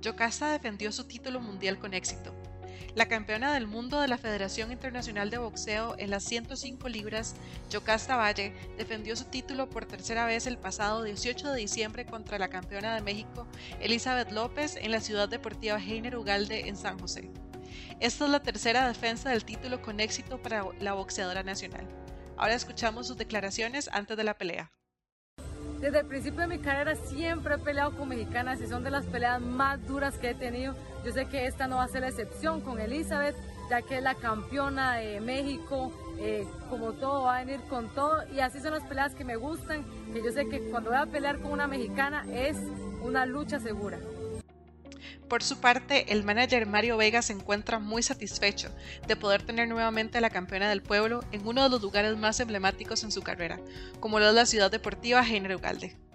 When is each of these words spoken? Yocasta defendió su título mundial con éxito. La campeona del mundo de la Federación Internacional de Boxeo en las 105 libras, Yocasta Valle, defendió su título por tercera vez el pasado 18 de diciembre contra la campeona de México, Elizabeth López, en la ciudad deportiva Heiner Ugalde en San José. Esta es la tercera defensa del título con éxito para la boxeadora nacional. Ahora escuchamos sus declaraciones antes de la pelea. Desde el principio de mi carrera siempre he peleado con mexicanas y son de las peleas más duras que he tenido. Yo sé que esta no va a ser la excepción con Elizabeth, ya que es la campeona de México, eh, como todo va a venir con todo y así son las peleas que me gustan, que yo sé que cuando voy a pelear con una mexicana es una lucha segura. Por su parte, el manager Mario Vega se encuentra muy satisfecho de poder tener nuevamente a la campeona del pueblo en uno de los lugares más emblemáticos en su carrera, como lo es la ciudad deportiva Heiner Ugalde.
Yocasta 0.00 0.52
defendió 0.52 0.92
su 0.92 1.04
título 1.04 1.40
mundial 1.40 1.78
con 1.78 1.94
éxito. 1.94 2.34
La 2.94 3.06
campeona 3.06 3.54
del 3.54 3.66
mundo 3.66 4.00
de 4.00 4.08
la 4.08 4.18
Federación 4.18 4.72
Internacional 4.72 5.30
de 5.30 5.38
Boxeo 5.38 5.94
en 5.98 6.10
las 6.10 6.24
105 6.24 6.88
libras, 6.88 7.36
Yocasta 7.70 8.16
Valle, 8.16 8.54
defendió 8.76 9.14
su 9.14 9.24
título 9.24 9.68
por 9.68 9.86
tercera 9.86 10.26
vez 10.26 10.46
el 10.46 10.58
pasado 10.58 11.02
18 11.02 11.52
de 11.52 11.60
diciembre 11.60 12.06
contra 12.06 12.38
la 12.38 12.48
campeona 12.48 12.94
de 12.94 13.02
México, 13.02 13.46
Elizabeth 13.80 14.32
López, 14.32 14.76
en 14.76 14.90
la 14.90 15.00
ciudad 15.00 15.28
deportiva 15.28 15.78
Heiner 15.78 16.16
Ugalde 16.16 16.68
en 16.68 16.76
San 16.76 16.98
José. 16.98 17.30
Esta 18.00 18.24
es 18.24 18.30
la 18.30 18.42
tercera 18.42 18.86
defensa 18.88 19.30
del 19.30 19.44
título 19.44 19.82
con 19.82 20.00
éxito 20.00 20.40
para 20.40 20.64
la 20.80 20.94
boxeadora 20.94 21.42
nacional. 21.42 21.86
Ahora 22.36 22.54
escuchamos 22.54 23.08
sus 23.08 23.16
declaraciones 23.16 23.88
antes 23.92 24.16
de 24.16 24.24
la 24.24 24.38
pelea. 24.38 24.72
Desde 25.80 26.00
el 26.00 26.06
principio 26.06 26.40
de 26.40 26.48
mi 26.48 26.58
carrera 26.58 26.96
siempre 26.96 27.54
he 27.54 27.58
peleado 27.58 27.92
con 27.92 28.08
mexicanas 28.08 28.60
y 28.60 28.66
son 28.66 28.82
de 28.82 28.90
las 28.90 29.06
peleas 29.06 29.40
más 29.40 29.86
duras 29.86 30.18
que 30.18 30.30
he 30.30 30.34
tenido. 30.34 30.74
Yo 31.04 31.12
sé 31.12 31.26
que 31.26 31.46
esta 31.46 31.68
no 31.68 31.76
va 31.76 31.84
a 31.84 31.88
ser 31.88 32.00
la 32.00 32.08
excepción 32.08 32.60
con 32.60 32.80
Elizabeth, 32.80 33.36
ya 33.70 33.82
que 33.82 33.98
es 33.98 34.02
la 34.02 34.16
campeona 34.16 34.94
de 34.94 35.20
México, 35.20 35.92
eh, 36.18 36.44
como 36.68 36.94
todo 36.94 37.24
va 37.24 37.38
a 37.38 37.44
venir 37.44 37.60
con 37.68 37.88
todo 37.94 38.24
y 38.34 38.40
así 38.40 38.58
son 38.58 38.72
las 38.72 38.82
peleas 38.82 39.14
que 39.14 39.24
me 39.24 39.36
gustan, 39.36 39.84
que 40.12 40.20
yo 40.20 40.32
sé 40.32 40.48
que 40.48 40.68
cuando 40.68 40.90
voy 40.90 40.98
a 40.98 41.06
pelear 41.06 41.38
con 41.38 41.52
una 41.52 41.68
mexicana 41.68 42.24
es 42.28 42.56
una 43.02 43.24
lucha 43.24 43.60
segura. 43.60 43.98
Por 45.28 45.42
su 45.42 45.60
parte, 45.60 46.10
el 46.10 46.24
manager 46.24 46.64
Mario 46.66 46.96
Vega 46.96 47.20
se 47.20 47.34
encuentra 47.34 47.78
muy 47.78 48.02
satisfecho 48.02 48.70
de 49.06 49.14
poder 49.14 49.42
tener 49.42 49.68
nuevamente 49.68 50.18
a 50.18 50.20
la 50.22 50.30
campeona 50.30 50.70
del 50.70 50.82
pueblo 50.82 51.22
en 51.32 51.46
uno 51.46 51.62
de 51.62 51.68
los 51.68 51.82
lugares 51.82 52.16
más 52.16 52.40
emblemáticos 52.40 53.04
en 53.04 53.12
su 53.12 53.20
carrera, 53.20 53.60
como 54.00 54.20
lo 54.20 54.28
es 54.28 54.34
la 54.34 54.46
ciudad 54.46 54.70
deportiva 54.70 55.22
Heiner 55.22 55.56
Ugalde. 55.56 56.07